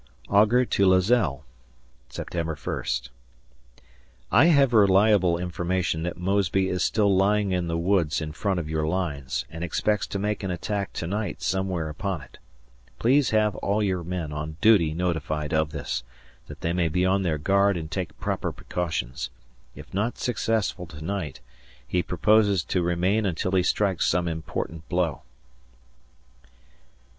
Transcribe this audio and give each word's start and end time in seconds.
[Augur 0.31 0.65
to 0.65 0.87
Lazelle] 0.87 1.45
September 2.09 2.55
1st. 2.55 3.09
I 4.31 4.45
have 4.45 4.73
reliable 4.73 5.37
information 5.37 6.01
that 6.01 6.17
Mosby 6.17 6.69
is 6.69 6.83
still 6.83 7.15
lying 7.15 7.51
in 7.51 7.67
the 7.67 7.77
woods 7.77 8.19
in 8.19 8.31
front 8.31 8.59
of 8.59 8.67
your 8.67 8.87
lines, 8.87 9.45
and 9.51 9.63
expects 9.63 10.07
to 10.07 10.17
make 10.17 10.41
an 10.41 10.49
attack 10.49 10.91
to 10.93 11.05
night 11.05 11.43
somewhere 11.43 11.87
upon 11.87 12.21
it. 12.23 12.39
Please 12.97 13.29
have 13.29 13.55
all 13.57 13.83
your 13.83 14.03
men 14.03 14.33
on 14.33 14.57
duty 14.59 14.95
notified 14.95 15.53
of 15.53 15.69
this, 15.69 16.01
that 16.47 16.61
they 16.61 16.73
may 16.73 16.87
be 16.87 17.05
on 17.05 17.21
their 17.21 17.37
guard 17.37 17.77
and 17.77 17.91
take 17.91 18.19
proper 18.19 18.51
precautions. 18.51 19.29
If 19.75 19.93
not 19.93 20.17
successful 20.17 20.87
to 20.87 21.03
night, 21.05 21.41
he 21.87 22.01
proposes 22.01 22.63
to 22.63 22.81
remain 22.81 23.27
until 23.27 23.51
he 23.51 23.61
strikes 23.61 24.07
some 24.07 24.27
important 24.27 24.89
blow. 24.89 25.21